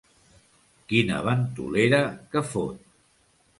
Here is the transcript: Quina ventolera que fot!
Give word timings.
Quina 0.93 1.19
ventolera 1.27 2.01
que 2.35 2.45
fot! 2.57 2.83